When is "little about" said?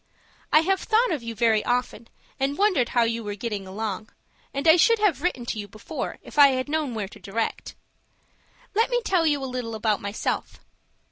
9.45-10.01